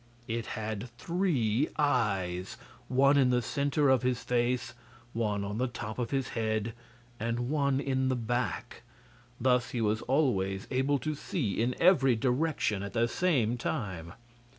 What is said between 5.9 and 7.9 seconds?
of his head and one